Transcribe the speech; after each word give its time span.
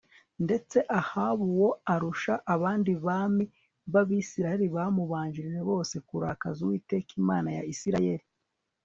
ndetse 0.45 0.77
Ahabu 0.99 1.43
uwo 1.53 1.69
arusha 1.93 2.33
abandi 2.53 2.91
bami 3.05 3.45
bAbisirayeli 3.93 4.65
bamubanjirije 4.75 5.61
bose 5.69 5.95
kurakaza 6.07 6.59
Uwiteka 6.65 7.09
Imana 7.21 7.49
ya 7.57 7.63
Isirayeli 7.73 8.25